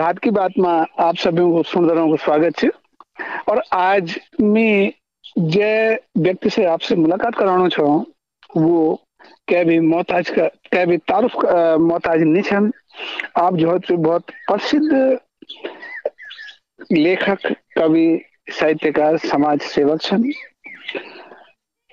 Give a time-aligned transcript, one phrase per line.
[0.00, 2.70] धात की बात में, आप सभी को सुंदरों को स्वागत है।
[3.48, 4.92] और आज मैं
[5.50, 8.04] जे व्यक्ति से आपसे मुलाकात कराना चाहूँ,
[8.56, 8.94] वो
[9.48, 11.36] क्या भी मोहताज का क्या भी तारुफ
[11.80, 12.72] मोहताज नहीं छन।
[13.36, 15.18] आप जो है बहुत प्रसिद्ध
[16.92, 17.46] लेखक,
[17.78, 18.20] कवि,
[18.50, 20.30] साहित्यकार, समाज सेवक छन।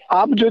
[0.09, 0.49] आप जो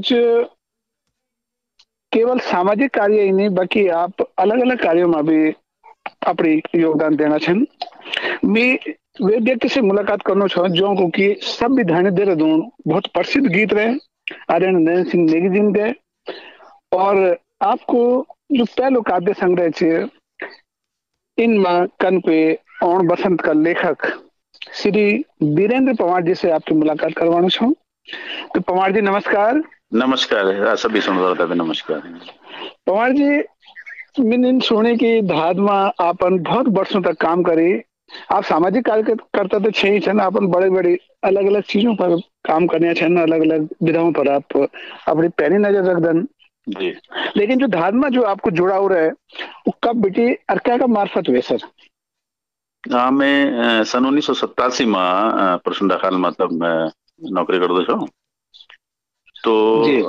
[2.13, 5.55] केवल सामाजिक कार्य ही नहीं, बाकी आप अलग अलग कार्यों में भी
[6.27, 7.67] अपनी योगदान देना छन।
[8.45, 8.79] मैं
[9.23, 13.95] वे व्यक्ति से मुलाकात करना चाहूँ जो को कि संविधान देहरादून बहुत प्रसिद्ध गीत रहे।
[14.51, 15.93] आर्यन नयन सिंह नेगी जी गए
[16.93, 17.17] और
[17.63, 19.91] आपको जो पहलो काव्य संग्रह छे
[21.39, 22.39] इनमें कन पे
[22.83, 24.07] और बसंत का लेखक
[24.75, 25.05] श्री
[25.43, 27.75] वीरेंद्र पवार जी से आपकी मुलाकात करवाना चाहूँ
[28.55, 29.63] तो पवार जी नमस्कार।
[29.95, 31.17] नमस्कार सभी सुन
[31.55, 32.01] नमस्कार।
[32.87, 33.41] पवार जी
[34.19, 37.73] मैंने सुने की धाद में आपन बहुत वर्षों तक काम करी।
[38.33, 42.67] आप सामाजिक कार्यकर्ता तो छे ही छन अपन बड़े बड़े अलग अलग चीज़ों पर काम
[42.67, 46.27] करने छन अलग अलग विधाओं पर आप अपनी पैनी नज़र रख दन
[46.67, 46.93] जी।
[47.37, 49.11] लेकिन जो धारमा जो आपको जुड़ा हो रहा है
[49.67, 51.59] वो कब बेटी अर्का का मार्फत हुए सर?
[52.85, 56.59] हाँ मैं सन उन्नीस सौ सत्तासी में प्रसन्न खाल मतलब
[57.33, 58.07] नौकरी कर दो
[59.47, 59.53] तो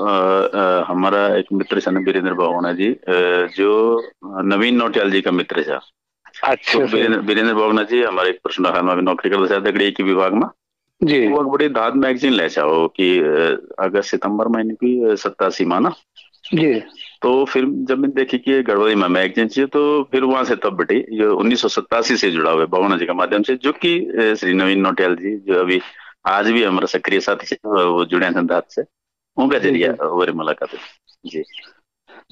[0.03, 2.89] आ, आ, हमारा एक मित्र है वीरेंद्र भावना जी
[3.55, 3.71] जो
[4.23, 5.79] नवीन नोटियाल जी का मित्र है
[6.44, 10.03] अच्छा तो वीरेंद्र भावना जी हमारे एक प्रश्न में भी नौकरी करते थे दगड़ी की
[10.03, 10.47] विभाग में।
[11.02, 13.07] जी। वो बड़ी दाद मैगजीन ले चाहो कि
[13.79, 15.94] अगस्त सितंबर महीने की सत्तासी में ना।
[16.53, 16.73] जी।
[17.22, 20.77] तो फिर जब मैंने देखी कि गड़बड़ी में मैगजीन चाहिए तो फिर वहाँ से तब
[20.77, 24.53] बेटी ये उन्नीस से जुड़ा हुआ है भावना जी के माध्यम से जो कि श्री
[24.53, 25.81] नवीन नोटियाल जी जो अभी
[26.25, 28.83] आज भी हमारा सक्रिय साथी वो जुड़े हैं दाद से।
[29.38, 30.69] उनका ज़रिया वो मुलाकात
[31.25, 31.44] जी।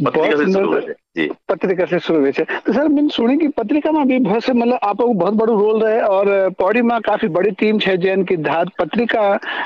[0.01, 4.79] पत्रिका से शुरू हुए तो सर मैंने सुनी कि पत्रिका में भी बहुत से मतलब
[4.83, 8.69] आपको बहुत बड़ो रोल रहे और पौड़ी में काफ़ी बड़ी टीम है जैन की धात
[8.79, 9.23] पत्रिका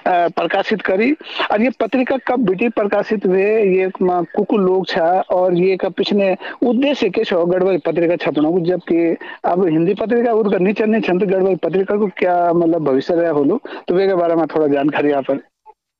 [0.07, 1.11] प्रकाशित करी।
[1.51, 6.33] और ये पत्रिका कब बेटी प्रकाशित हुए ये कुकु लोग छा और ये का पिछले
[6.69, 9.15] उद्देश्य के छो गड़बड़ी पत्रिका छपना को जबकि
[9.45, 13.31] अब हिंदी पत्रिका उनका नीचे नहीं छन तो गड़बड़ी पत्रिका को क्या मतलब भविष्य रहा
[13.31, 15.31] हो लो तो वे के बारे में थोड़ा जानकारी आप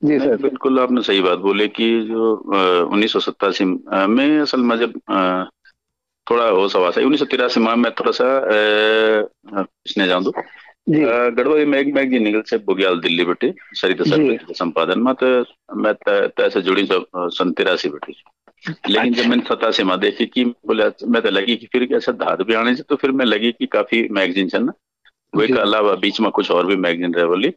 [0.02, 2.34] जी सर। बिल्कुल आपने सही बात बोले कि जो
[2.86, 5.00] उन्नीस सौ सत्तासी में असल में जब
[6.28, 8.28] थोड़ा हो सवा सा उन्नीस सौ तिरासी माह में थोड़ा सा
[9.86, 10.32] इसने जान दो।
[11.32, 15.28] गढ़वाली मैग मैगजीन निकल से बुग्याल दिल्ली बेटी सरिता सर संपादन में तो
[15.78, 18.14] मैं तैसे जुड़ी सन तिरासी बेटी।
[18.90, 22.42] लेकिन जब मैंने सतासी में देखी कि बोले मैं तो लगी कि फिर कैसा धात
[22.42, 24.74] भी आने से तो फिर मैं लगी कि काफ़ी मैगजीन है ना।
[25.34, 27.54] वो के अलावा बीच में कुछ और भी मैगजीन रहे बोली।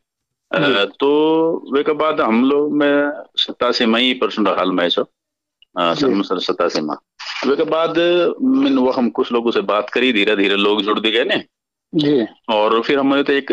[0.53, 1.11] तो
[1.75, 5.05] वे के बाद हम लोग में सतासी में ही परसेंट हाल में सो।
[5.77, 6.95] सर सतासी में
[7.47, 10.99] वे के बाद मैंने वो हम कुछ लोगों से बात करी धीरे धीरे लोग जुड़
[11.01, 11.43] दिए ने।
[11.93, 13.49] जी। और फिर हमने तो एक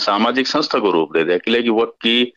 [0.00, 2.32] सामाजिक संस्था को रूप दे दिया कि वक्त की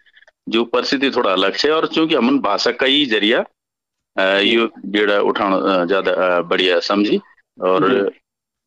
[0.49, 3.39] जो परिस्थिति थोड़ा अलग है और चूँकि हमन भाषा का ही ज़रिया
[4.17, 7.19] ये बेड़ा उठाना ज़्यादा बढ़िया समझी
[7.57, 8.11] और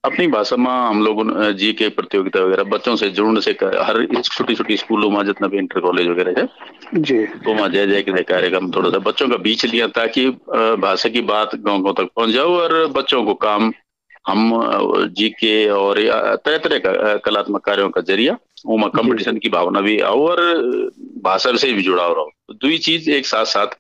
[0.09, 4.55] अपनी भाषा में हम लोग जी के प्रतियोगिता वगैरह बच्चों से जुड़ने से हर छोटी
[4.55, 8.23] छोटी स्कूलों में जितना भी इंटर कॉलेज वगैरह है जी। तो वहाँ जय जय के
[8.23, 10.29] कार्यक्रम थोड़ा सा बच्चों का बीच लिया ताकि
[10.81, 13.73] भाषा की बात गाँव गाँव तक पहुँच जाओ और बच्चों को काम
[14.27, 14.51] हम
[15.17, 15.99] जी के और
[16.45, 18.37] तरह तरह का कलात्मक कार्यों का ज़रिया
[18.67, 20.41] उमा कंपटीशन की भावना भी आओ और
[21.25, 23.79] भाषा से भी जुड़ाव रहो। दो ही चीज़ एक साथ साथ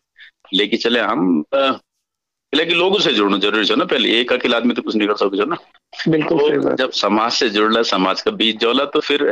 [0.54, 1.44] लेके चले हम
[2.52, 5.16] लेकिन लोगों से जुड़ना ज़रूरी है ना पहले एक अकेला आदमी तो कुछ नहीं कर
[5.16, 5.56] सकते ना।
[6.08, 9.22] बिल्कुल तो जब समाज से जुड़ला समाज का बीच जोला तो फिर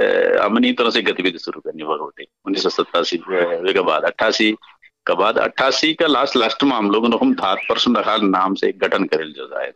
[0.41, 4.50] हमने तरह से गतिविधि शुरू करनी होती। उन्नीस सौ सत्तासी के बाद अट्ठासी
[5.06, 8.72] के बाद अट्ठासी का लास्ट लास्ट में हम लोगों ने हम धात परसुन नाम से
[8.84, 9.72] गठन करे जो जाए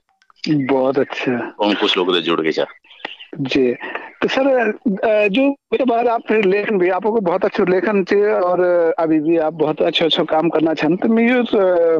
[0.49, 2.53] बहुत अच्छा। हम कुछ लोगों से जुड़ गए
[3.41, 3.72] जी।
[4.21, 4.49] तो सर
[5.28, 8.61] जो मेरे बाद आप फिर लेखन भी आपको बहुत अच्छे लेखन थे और
[8.99, 11.43] अभी भी आप बहुत अच्छा अच्छा काम करना चाहें तो मैं ये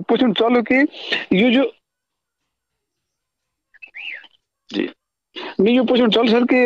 [0.03, 0.87] पूछना चलो कि
[1.35, 1.71] ये जो
[4.71, 4.89] जी।
[5.61, 6.61] मैं ये पूछना चलो सर कि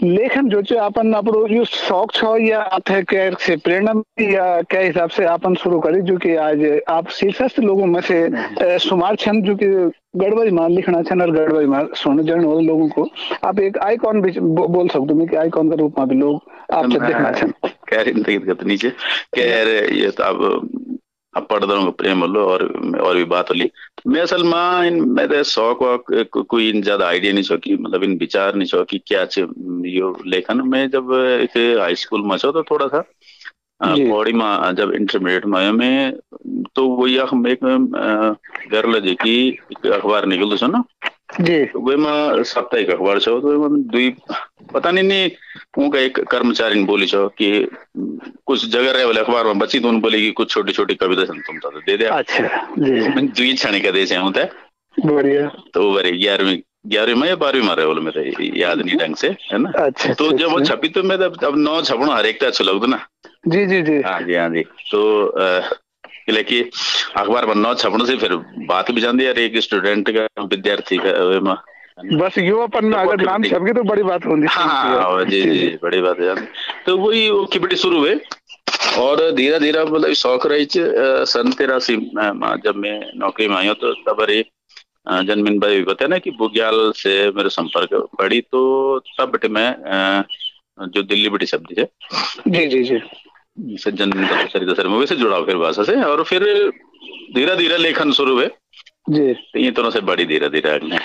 [0.00, 3.92] लेखन जो છે अपन આપણો यो शौक छो या थे के से प्रेरणा
[4.22, 8.18] या क्या हिसाब से अपन शुरू करी जो कि आज आप शीर्षस्थ लोगों में से
[8.78, 9.66] सुमार छन जो कि
[10.16, 13.08] गड़बड़ी मार लिखना छन और गड़बड़ी मार सुन जन वाले लोगों को
[13.44, 16.98] आप एक आइकॉन भी बोल सकते हो कि आइकॉन के रूप में भी लोग आपसे
[16.98, 20.68] देखना छन कह रही नीचे कह रहे ये तो अब
[21.37, 22.63] प्रेम होलो और
[23.01, 23.69] और भी बात होली।
[24.07, 26.11] मैं असल में इन मेरे शौक वौक
[26.49, 29.21] कोई इन ज़्यादा आइडिया नहीं छो कि मतलब इन विचार नहीं छो कि क्या
[29.87, 33.03] यो लेखन। में जब एक हाई स्कूल में छो तो थोड़ा सा
[33.81, 36.13] पौड़ी में जब इंटरमीडिएट में मैं
[36.75, 37.17] तो वही
[37.47, 37.59] एक
[38.71, 39.51] गर्ल जी की
[39.93, 40.83] अखबार निकल ना
[41.41, 44.15] जी। वे में साप्ताहिक अखबार छो तो वे दुई
[44.73, 45.29] पता नहीं नहीं
[45.77, 47.67] उनका एक कर्मचारी ने बोली छो कि
[48.45, 51.57] कुछ जगह रहे वाले अखबार में बची तो बोली कि कुछ छोटी छोटी कविता तुम
[51.57, 52.47] तो दे दे। अच्छा
[52.79, 54.51] जी दुई क्षण का दे होता है
[55.05, 56.57] बढ़िया। तो बड़े ग्यारहवीं
[56.87, 60.13] ग्यारहवीं में या बारहवीं में रहे बोले मेरे याद नहीं ढंग से है ना अच्छा
[60.13, 63.07] तो जब वो। छपी तो मैं अब नौ छपना हर एक अच्छा लगता ना।
[63.47, 65.01] जी जी जी। हाँ जी हाँ जी। तो
[66.31, 66.69] लेकिन
[67.21, 68.35] अखबार में नौ छपने से फिर
[68.67, 71.55] बात भी जानती है यार एक स्टूडेंट का विद्यार्थी का वे में।
[72.19, 75.57] बस युवापन में अगर नाम छप गई तो बड़ी बात होती हाँ हाँ जी जी
[75.59, 76.35] जी, बड़ी बात है
[76.85, 78.15] तो वही वो खिबड़ी शुरू हुए
[78.99, 80.67] और धीरे धीरे मतलब शौक रही
[81.31, 81.95] सन तिरासी
[82.65, 84.43] जब मैं नौकरी में आया तो तब अरे
[85.27, 89.69] जनमिन भाई बताया ना कि बुग्याल से मेरे संपर्क पड़ी तो तब बटे मैं
[90.79, 91.85] जो दिल्ली बटी शब्द है
[92.47, 92.99] जी जी जी।
[93.77, 96.43] से जनमिन सरिता सर वैसे जुड़ाव फिर भाषा से और फिर
[97.35, 98.49] धीरे धीरे लेखन शुरू हुए।
[99.09, 100.97] जी। तो ये तरह से बड़ी धीरे धीरे आगे।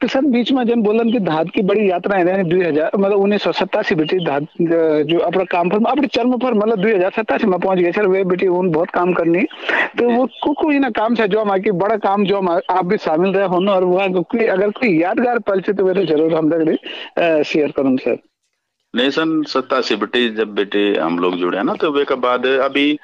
[0.00, 3.18] तो सर बीच में जब बोलन की धात की बड़ी यात्रा है दुई हज़ार मतलब
[3.18, 7.10] उन्नीस सौ सत्तासी बेटी धात जो अपना काम पर अपने चर्म पर मतलब दुई हज़ार
[7.16, 9.42] सत्तासी में पहुँच गए सर वे बेटी उन बहुत काम करनी।
[9.98, 12.96] तो वो को कोई ना काम से जो हमारे बड़ा काम जो हम आप भी
[12.98, 16.04] शामिल रहे हो ना और वहाँ कोई अगर कोई यादगार पल से तो वे तो
[16.06, 18.18] ज़रूर हम तक शेयर करूँ सर।
[18.96, 22.98] नहीं सन सत्तासी बेटे जब बेटे हम लोग जुड़े ना तो वे के बाद अभी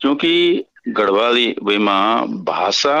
[0.00, 2.98] क्योंकि गढ़वाली वे माँ भाषा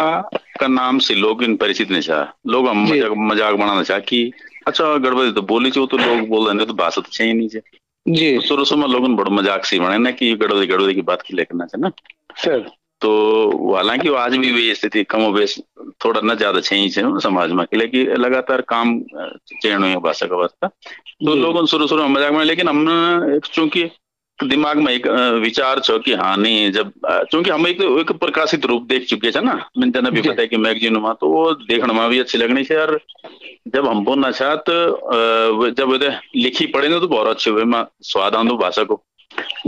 [0.60, 4.30] का नाम से लोग इन परिचित नहीं चाह। लोग हम मज़ाक मज़ाक बनाना चाह कि
[4.66, 7.78] अच्छा गढ़वाली तो बोली चो तो लोग बोल रहे तो भाषा तो चाहिए नहीं चाहिए
[8.06, 11.02] जी। शुरू शुरू में लोगों ने बड़ा मज़ाक सी बने ना कि गढ़वाली गढ़वाली की
[11.02, 11.90] बात की लेकर चाहिए ना।
[12.42, 12.68] सर
[13.00, 15.62] तो हालाँकि आज भी स्थिति कम बेस
[16.04, 16.60] थोड़ा ना ज़्यादा
[17.18, 19.00] समाज में लेकिन लगातार काम
[19.62, 23.38] चयन हुई है भाषा का वास्ता तो। लोगों शुरू शुरू में मज़ाक में लेकिन हमने
[23.38, 23.90] चूँकि
[24.44, 25.06] दिमाग में एक
[25.42, 26.92] विचार छो कि हाँ नहीं जब
[27.32, 30.46] चूँकि हम एक, एक प्रकाशित रूप देख चुके थे ना मैंने जना भी जी। बताया
[30.46, 33.00] कि मैगजीन में तो वो देखने में भी अच्छी लगनी चाहिए और
[33.68, 38.34] जब हम बोलना चाह तो जब लिखी पढ़े ना तो बहुत अच्छे हुए में स्वाद
[38.34, 39.02] आंदो भाषा को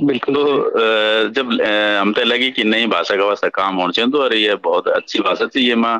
[0.05, 0.45] बिल्कुल। तो
[1.29, 1.53] जब
[2.01, 4.89] हम तो लगी कि नई भाषा का वास्ता काम होना चाहिए तो अरे ये बहुत
[4.89, 5.97] अच्छी भाषा थी ये माँ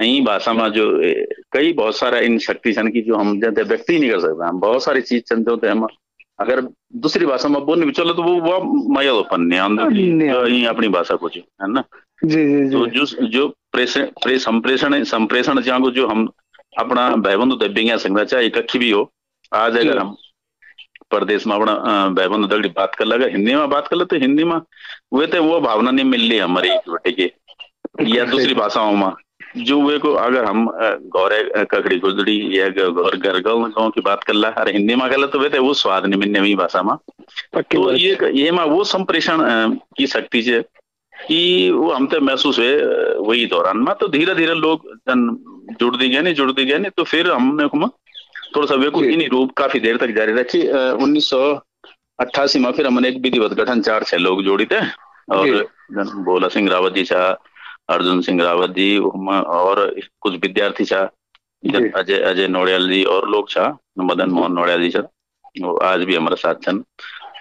[0.00, 1.00] नई भाषा में जो
[1.52, 4.46] कई बहुत सारा इन शक्ति छन की जो हम जैसे व्यक्त ही नहीं कर सकते
[4.46, 5.86] हम बहुत सारी चीज़ चलते होते हम
[6.40, 6.60] अगर
[6.96, 8.60] दूसरी भाषा में बोलने भी चलो तो वो वो
[8.94, 11.84] मज़ा अपन नहीं आंदो तो अपनी भाषा को जो है ना?
[12.24, 16.28] जी जी तो जी जो जो प्रेषण प्रे संप्रेषण संप्रेषण जो हम
[16.78, 19.12] अपना भाईबंधु दबिंग सकता चाहे कखी भी हो
[19.52, 20.16] आज अगर हम
[21.14, 24.16] प्रदेश में अपना अ, भाईबंधु दगड़ी बात कर लगा। हिंदी में बात कर ले तो
[24.16, 24.56] हिंदी में
[25.14, 29.12] वे तो वो भावना नहीं मिल रही हमारी एक बेटे की या दूसरी भाषाओं में।
[29.56, 30.66] जो वे को अगर हम
[31.14, 35.18] गौरे ककड़ी गुजड़ी या गौर गरगल गाँव की बात कर ला अरे हिंदी में कर
[35.18, 36.96] ले तो वे तो वो स्वाद नहीं मिलने हुई भाषा में।
[37.62, 39.38] तो। ये ये में वो संप्रेषण
[39.96, 40.60] की शक्ति से
[41.14, 42.74] कि वो हम तो महसूस हुए
[43.28, 44.88] वही दौरान में। तो धीरे धीरे लोग
[45.80, 47.68] जुड़ दी गए नहीं जुड़ दी गए नहीं तो फिर हमने
[48.56, 50.60] थोड़ा सा को इन्हीं रूप काफ़ी देर तक जारी रखी।
[50.98, 51.42] उन्नीस सौ
[52.18, 54.80] अट्ठासी में फिर हमने एक विधिवत गठन चार छह लोग जोड़ी थे
[55.28, 55.46] और
[56.24, 57.22] भोला सिंह रावत जी छा
[57.90, 59.80] अर्जुन सिंह रावत जी और
[60.20, 61.00] कुछ विद्यार्थी छा
[61.96, 63.66] अजय अजय नोड़ियाल जी और लोग छा
[64.00, 65.00] मदन मोहन नोड़ियाल जी छा
[65.56, 66.78] वो आज भी हमारे साथ छन।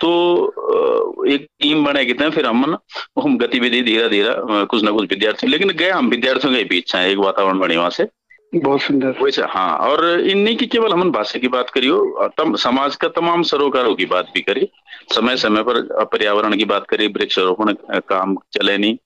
[0.02, 2.78] तो एक टीम बने कितने फिर हम
[3.24, 4.34] हम गतिविधि धीरे धीरे
[4.66, 8.08] कुछ ना कुछ विद्यार्थी लेकिन गए हम विद्यार्थियों के बीच एक वातावरण बने वहाँ से।
[8.54, 12.56] बहुत सुंदर। वैसे हाँ और इन्हीं की केवल हम भाषा की बात करियो और तम
[12.56, 14.68] समाज का तमाम सरोकारों की बात भी करी
[15.14, 17.74] समय समय पर पर्यावरण की बात करी वृक्षारोपण
[18.08, 18.98] काम चले नहीं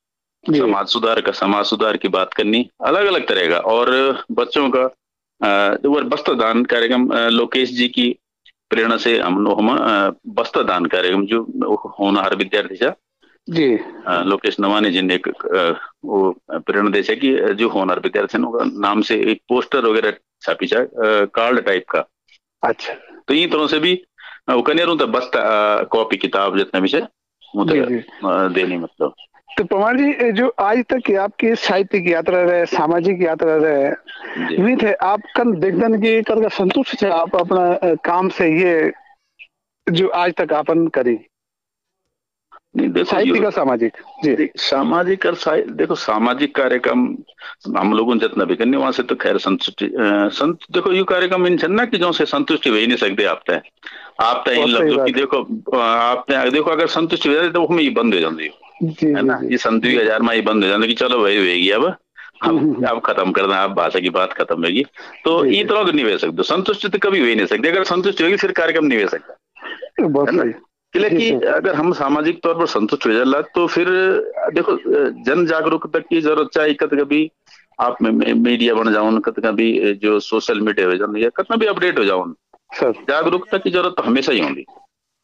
[0.44, 3.92] समाज सुधार का समाज सुधार की बात करनी अलग अलग तरह का और
[4.32, 4.84] बच्चों का
[5.86, 8.10] वो वस्त्र दान कार्यक्रम लोकेश जी की
[8.70, 9.70] प्रेरणा से हम हम
[10.40, 11.42] वस्त्र दान कार्यक्रम जो
[12.00, 12.94] होनहार विद्यार्थी था
[13.48, 13.68] जी।
[14.30, 15.62] लोकेश नवानी जी ने एक अ,
[16.06, 20.68] वो प्रेरणा दे छे कि जो होनहार विद्यार्थी हैं, नाम से एक पोस्टर वगैरह छापी
[20.68, 20.80] छा
[21.36, 22.06] कार्ड टाइप का।
[22.64, 22.94] अच्छा।
[23.28, 23.94] तो ई तरह से भी
[24.50, 25.30] वो तो बस
[25.92, 27.08] कॉपी किताब जितना भी है
[28.54, 29.14] देनी मतलब।
[29.58, 33.90] तो पवार जी जो आज तक की आपकी साहित्यिक यात्रा रहे सामाजिक यात्रा रहे
[34.58, 38.92] उम्मीद है आप कल देखदन की कर का संतुष्ट थे आप अपना काम से ये
[39.88, 41.18] जो आज तक आपन करी।
[42.78, 43.92] नहीं देखो साहित्यिक और सामाजिक
[44.26, 47.16] जी। सामाजिक और साहि- देखो सामाजिक कार्यक्रम
[47.78, 49.92] हम लोगों जितना भी करने वहाँ से तो खैर संतुष्टि
[50.36, 53.42] संत देखो यू कार्यक्रम इन ना कि जो से संतुष्टि हो ही नहीं सकते आप
[53.48, 53.62] तय।
[54.22, 55.38] आप तय इन लफ्जों की देखो
[55.80, 58.52] आप तय देखो अगर संतुष्टि हो जाए तो हमें ये बंद हो जाती है।
[59.04, 59.40] है ना?
[59.44, 61.96] ये दुई हज़ार में ये बंद हो जाती कि चलो वही होगी अब।
[62.44, 64.86] हम्म, अब हम्म। अब खत्म कर दें आप भाषा की बात खत्म होगी।
[65.26, 67.84] तो ये। तरह तो नहीं हो सकते। संतुष्टि तो कभी हो ही नहीं सकती। अगर
[67.84, 69.40] संतुष्टि होगी फिर कार्यक्रम नहीं हो सकता।
[70.96, 73.90] इसलिए कि अगर हम सामाजिक तौर पर संतुष्ट हो जाला तो फिर
[74.54, 74.78] देखो
[75.24, 77.30] जन जागरूकता की ज़रूरत चाहे कद कभी
[77.80, 81.66] आप में, में, मीडिया बन जाओ कतना भी जो सोशल मीडिया हो जाओ कितना भी
[81.66, 82.26] अपडेट हो जाओ
[82.84, 84.66] जागरूकता की ज़रूरत तो हमेशा ही होगी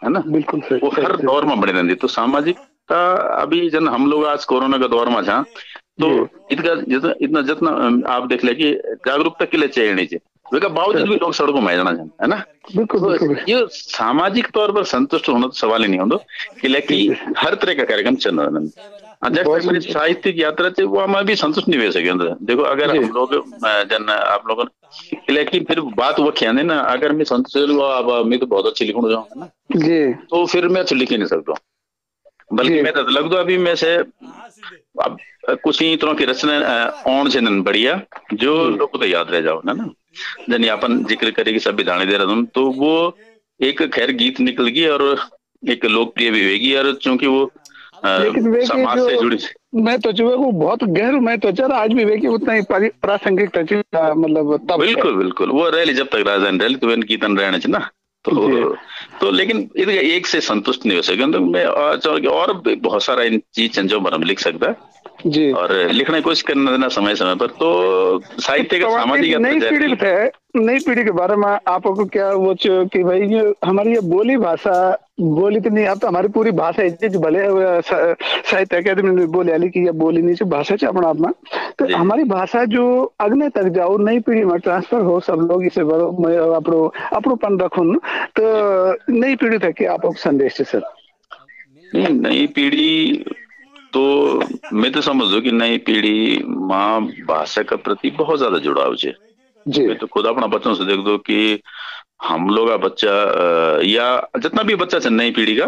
[0.04, 0.24] है ना?
[0.28, 3.02] बिल्कुल वो हर दौर में बनी रहती तो सामाजिकता
[3.42, 5.42] अभी जन हम लोग आज कोरोना का दौर में छा
[6.02, 6.08] तो
[6.52, 7.72] इतना जितना जितना
[8.14, 8.72] आप देख ले कि
[9.08, 10.20] जागरूकता के लिए चाहिए नीचे
[10.54, 11.90] उसका बावजूद भी लोग सड़कों में जाना
[12.22, 12.44] है ना?
[12.76, 16.18] बिल्कुल ये सामाजिक तौर पर संतुष्ट होना तो सवाल ही नहीं होता
[16.62, 21.00] कि लेकिन हर तरह का कार्यक्रम चल रहा है जैसे मेरी साहित्यिक यात्रा थी वो
[21.00, 25.64] हमें भी संतुष्ट नहीं हो सके देखो अगर हम लोग जन आप लोगों ने लेकिन
[25.64, 29.26] फिर बात वो क्या ना अगर मैं संतुष्ट अब मैं तो बहुत अच्छी लिखूँ जाऊँ
[30.30, 31.54] तो फिर मैं अच्छी लिख ही नहीं सकता।
[32.54, 33.96] बल्कि मैं तो लग दो अभी मैं से
[35.02, 35.18] अब
[35.50, 38.02] कुछ ही तरह की रचना ऑन से बढ़िया
[38.34, 39.90] जो लोग तो याद रह जाओ ना ना?
[40.50, 43.18] जन अपन ज़िक्र करेगी संविधान दे रहा तो वो
[43.60, 45.04] एक खैर गीत निकल गई और
[45.70, 47.52] एक लोकप्रिय भी होगी और चूँकि वो
[48.06, 49.38] समाज से जुड़ी
[49.76, 52.62] मैं तो है वो बहुत गहर मैं तो चल आज भी वे की उतना ही
[53.02, 53.58] प्रासंगिक
[53.96, 57.90] मतलब तब बिल्कुल बिल्कुल। वो रैली जब तक राजधानी रैली तो इन कीर्तन रहने ना।
[58.26, 58.32] तो
[59.22, 63.82] तो लेकिन एक से संतुष्ट नहीं हो सके। तो मैं और बहुत सारा इन चीज़
[63.82, 64.72] जो हम लिख सकता
[65.26, 69.60] जी। और लिखने की कोशिश करना देना समय समय पर तो साहित्य का सामाजिक नई
[69.60, 74.00] पीढ़ी है नई पीढ़ी के बारे में आपको क्या वो कि भाई ये हमारी ये
[74.04, 74.76] बोली भाषा
[75.20, 77.40] बोली तो नहीं अब तो हमारी पूरी भाषा इतनी भले
[77.82, 81.32] साहित्य अकेदमी ने बोले आली की ये बोली नहीं भाषा च अपना अपना
[81.80, 82.88] तो हमारी भाषा जो
[83.20, 87.86] अगले तक जाओ नई पीढ़ी में ट्रांसफ़र हो सब लोग इसे अपनो अपनोपन रखो
[88.40, 90.84] तो नई पीढ़ी तक आप संदेश सर
[91.96, 92.92] नई पीढ़ी
[93.94, 94.42] तो
[94.74, 99.16] मैं तो समझ कि नई पीढ़ी माँ भाषा के प्रति बहुत ज़्यादा जुड़ाव है
[99.68, 101.60] जी। मैं तो खुद अपना बच्चों से देख दो कि
[102.24, 103.12] हम लोग का बच्चा
[103.86, 105.66] या जितना भी बच्चा है नई पीढ़ी का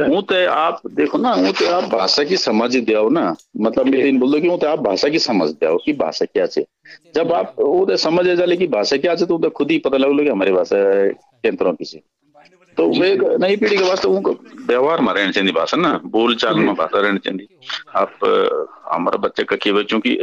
[0.00, 4.08] वो तो आप देखो ना वो तो आप भाषा की समझ दिया ना। मतलब मेरे
[4.08, 6.64] इन बोल दो कि तो आप भाषा की समझ दिया कि भाषा क्या है
[7.14, 9.96] जब आप वो तो समझ जाए कि भाषा क्या है तो, तो खुद ही पता
[9.96, 12.02] लग लो कि हमारी भाषा केंद्रों की से
[12.76, 13.08] तो वे
[13.38, 14.30] नई पीढ़ी के वास्ते उनको
[14.66, 17.46] व्यवहार में रहनी चाहिए भाषा ना बोल चाल में भाषा रहनी चाहिए
[17.96, 18.24] आप
[18.92, 20.16] हमारा बच्चे का केवल चूँकि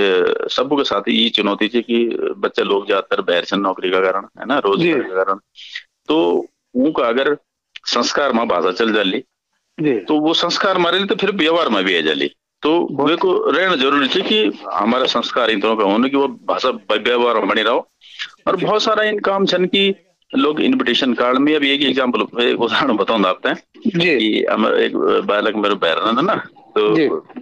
[0.52, 2.00] सब के साथ ये चुनौती है कि
[2.38, 5.40] बच्चे लोग ज़्यादातर बैर छन नौकरी का कारण है ना रोज़गार का कारण।
[6.08, 6.18] तो
[6.76, 7.36] उनका अगर
[7.88, 9.24] संस्कार में भाषा चल जाली
[10.08, 12.32] तो वो संस्कार मारे तो फिर व्यवहार में भी आ जाली।
[12.64, 16.28] तो वे को रहना ज़रूरी है कि हमारा संस्कार इन तरह का होने की वो
[16.28, 17.88] भाषा व्यवहार में बनी रहो।
[18.48, 19.90] और बहुत सारा इन काम छन की
[20.34, 23.54] लोग इन्विटेशन कार्ड में अभी एक एग्ज़ाम्पल एक उदाहरण बताऊँ आपने
[23.90, 24.10] कि
[24.40, 24.94] एक
[25.28, 26.36] बालक मेरे बैर ना
[26.76, 26.82] तो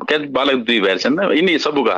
[0.05, 1.97] क्या बालक दुई बैर छन् इन्हीं सब का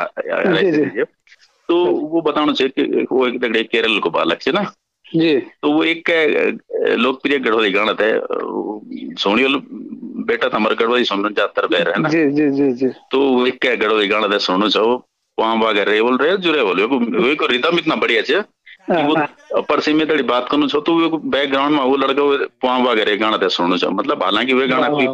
[1.69, 4.63] तो वो बताना चाहिए कि वो एक तगड़े केरल को बालक है ना।
[5.05, 6.09] जी। तो वो एक
[6.97, 8.07] लोकप्रिय गढ़वाली गाना था
[9.21, 9.55] सोनियल
[10.25, 13.45] बेटा था हमारे गढ़वाली सुनना जातर बैर है ना। जी जी जी जी। तो वो
[13.47, 14.93] एक गढ़वाली गाना था सुनो चाहो
[15.37, 18.41] वहाँ वहाँ रे बोल रहे जुरे बोले वो को रिदम इतना बढ़िया है
[18.87, 23.15] परसी में तड़ी बात करूँ छो तो वो बैकग्राउंड में वो लड़का वो पुआ वगैरह
[23.15, 25.07] गाना ते सुनो छो मतलब हालाँकि वे गाना कोई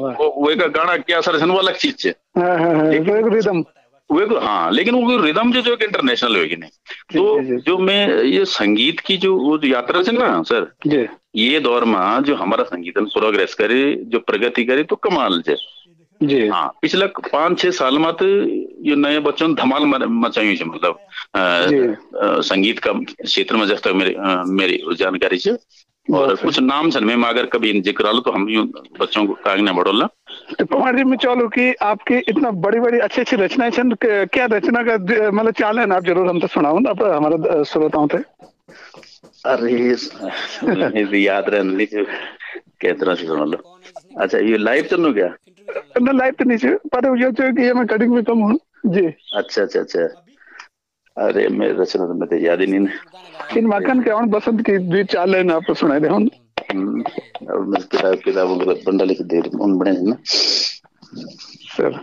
[0.48, 2.14] वे का गाना क्या असर है वो अलग चीज़ है।
[3.30, 3.64] रिदम
[4.12, 6.72] वे हाँ लेकिन वो रिदम जो जो एक इंटरनेशनल होगी नहीं।
[7.14, 10.72] तो जो मैं ये संगीत की जो वो यात्रा है ना सर
[11.36, 15.56] ये दौर में जो हमारा संगीत प्रोग्रेस करे जो प्रगति करे तो कमाल है
[16.24, 18.26] जी। हाँ पिछले पाँच छह साल में तो
[18.90, 21.00] ये नए बच्चों ने धमाल मचाई है मतलब
[21.36, 22.92] आ, आ, संगीत का
[23.24, 25.58] क्षेत्र में जब तक मेरी आ, मेरी जानकारी से।
[26.14, 28.66] और कुछ नाम छन में अगर कभी ज़िक्र आलो तो हम यूँ
[29.00, 30.08] बच्चों को कागने बढ़ोला
[30.60, 34.46] तो पवार जी में चलो कि आपकी इतना बड़ी बड़ी अच्छी अच्छी रचनाएँ छन क्या
[34.46, 34.98] रचना का
[35.32, 38.18] मतलब चाल है ना आप ज़रूर हम तो सुनाओ ना हमारे श्रोताओं थे
[39.46, 42.06] अरे याद रहने से
[43.16, 43.80] सुन लो।
[44.20, 45.28] अच्छा ये लाइव चलनो क्या?
[46.02, 49.06] ना लाइव तो नहीं है पर ये तो कि मैं कटिंग में कम हूँ। जी।
[49.36, 50.02] अच्छा अच्छा अच्छा।
[51.18, 52.88] अरे मैं रचना तो मैं तो याद ही नहीं
[53.58, 56.28] इन मकान के और बसंत की द्वि चाल लाइन आपको सुनाई दे हम।
[57.52, 60.16] और मैं किताब किताबों का बंडल लिख दे उन बने हैं ना।
[61.76, 62.00] सर।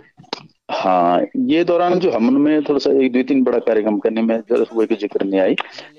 [0.71, 4.37] हाँ ये दौरान जो हमन में थोड़ा सा एक दो तीन बड़ा कार्यक्रम करने में
[4.50, 5.54] जरा वो की ज़िक्र नहीं आई।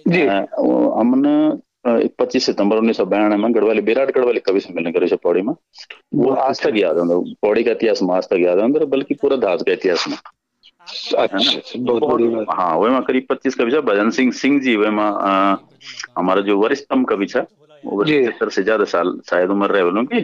[0.08, 1.36] जी। हमने
[1.85, 5.53] पच्चीस सितंबर उन्नीस सौ बयानवे में गढ़वाली विराट गढ़वाली कवि सम्मेलन करे पौड़ी में।
[6.15, 9.37] वो आज तक याद है पौड़ी का इतिहास में आज तक याद है बल्कि पूरा
[9.37, 10.17] धात का इतिहास में।
[11.17, 15.03] अच्छा हाँ वही में करीब पच्चीस कवि भजन सिंह सिंह जी वही में
[16.17, 17.45] हमारा जो वरिष्ठतम कवि था
[17.83, 20.19] वो पचहत्तर से ज़्यादा साल शायद उम्र रहे बोलों की।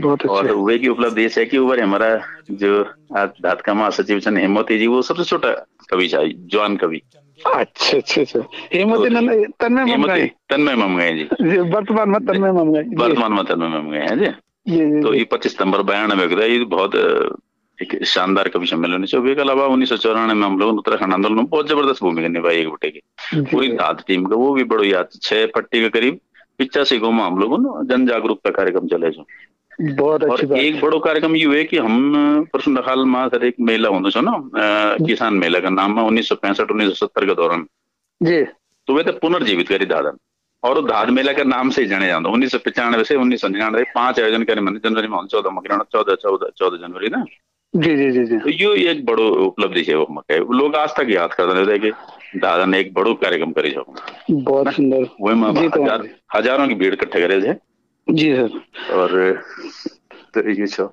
[0.00, 2.08] बहुत और वे की उपलब्धि है कि ऊपर हमारा
[2.50, 2.84] जो
[3.16, 5.52] आज धात का महासचिव हेमवती जी वो सबसे छोटा
[5.90, 7.02] कवि था जवान कवि।
[7.44, 8.40] अच्छा अच्छा अच्छा।
[8.72, 9.08] हेमवती
[9.60, 14.16] तन्मय ममगाई तन्मय ममगाई जी। जी वर्तमान में तन्मय ममगाई वर्तमान में तन्मय ममगाई है
[14.16, 16.94] जी। तो ये पच्चीस सितंबर बयानबे को ये बहुत
[17.78, 21.36] एक शानदार कवि सम्मेलन છે उसके अलावा उन्नीस सौ चौरानवे में हम लोग उत्तराखंड आंदोलन
[21.36, 23.00] में बहुत ज़बरदस्त भूमिका निभाई एक बटे की।
[23.50, 26.18] पूरी धात टीम का वो भी बड़ो याद। छह पट्टी के करीब
[26.58, 29.24] पिचासी गो में हम लोगों ने जन जागरूकता कार्यक्रम चले जो
[29.80, 33.88] बहुत अच्छी एक बड़ो कार्यक्रम ये है कि हम प्रश्न हाल में सर एक मेला
[33.88, 34.32] होना छो ना
[35.06, 37.66] किसान मेला का नाम है उन्नीस सौ पैंसठ उन्नीस सौ सत्तर के दौरान।
[38.22, 38.42] जी।
[38.86, 40.18] तो वे तो पुनर्जीवित करी दादन
[40.62, 43.48] और धाद मेला के नाम से ही जाने जाते उन्नीस सौ पचानवे से उन्नीस सौ
[43.48, 47.24] निन्यानवे पाँच आयोजन करे मैंने जनवरी में चौदह मकराना चौदह चौदह चौदह जनवरी ना।
[47.76, 51.06] जी जी जी जी। तो यो एक बड़ो उपलब्धि है वो मके। लोग आज तक
[51.10, 51.90] याद करते रहते कि
[52.38, 53.94] दादा ने एक बड़ो कार्यक्रम करे छो।
[54.30, 55.04] बहुत सुंदर।
[55.60, 57.71] जी, तो- हज़ारों की भीड़ इकट्ठे करे थे
[58.10, 59.42] जी सर। और
[60.34, 60.84] तो ये छो।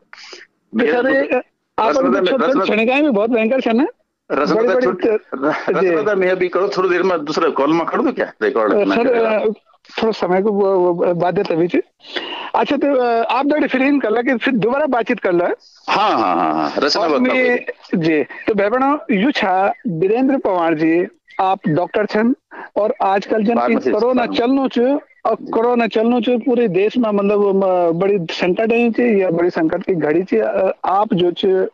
[1.77, 3.59] आप में- बहुत भयंकर।
[4.31, 9.49] रसमदा मैं अभी करो थोड़ी देर में दूसरा कॉल में कर दो क्या रिकॉर्ड सर
[10.01, 10.51] थोड़ा समय को
[12.55, 15.45] अच्छा तो आप दो फिर कर ला कि फिर दोबारा बातचीत कर ला।
[15.89, 17.07] हाँ हाँ हाँ हाँ रसना
[17.95, 21.07] जी तो बहनों यू छा वीरेंद्र पवार जी
[21.39, 22.34] आप डॉक्टर छन
[22.77, 23.58] और आजकल जन
[23.91, 24.25] कोरोना.
[24.27, 24.79] चलनो छ
[25.25, 27.39] और कोरोना चलनो छ पूरे देश में मतलब
[28.00, 30.34] बड़ी संकट है छ या बड़ी संकट की घड़ी छ
[30.91, 31.67] आप जो छ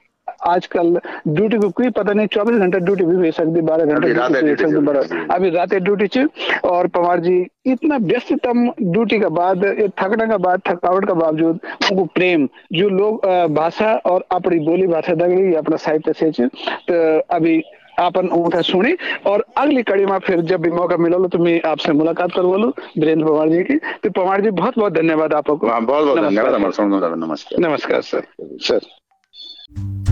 [0.48, 4.14] आजकल ड्यूटी को कोई पता नहीं चौबीस घंटे ड्यूटी भी भेज सकती बारह घंटे अभी
[4.14, 5.74] रात ड्यूटी। अभी रात
[6.14, 6.26] छ
[6.66, 9.66] और पवार जी इतना व्यस्ततम ड्यूटी के बाद
[10.00, 11.60] थकने के बाद थकावट के बावजूद
[11.92, 16.48] उनको प्रेम जो लोग भाषा और अपनी बोली भाषा दगड़ी अपना साहित्य से
[16.90, 17.62] तो अभी
[18.00, 18.94] आपन उनका सुनी।
[19.26, 22.42] और अगली कड़ी में फिर जब भी मौका मिला लो तो मैं आपसे मुलाकात कर
[22.42, 26.56] बोलू वीरेंद्र पवार जी की। तो पवार जी बहुत बहुत धन्यवाद आपको। बहुत बहुत धन्यवाद
[26.56, 30.05] नमस्कार। नमस्कार सर। सर।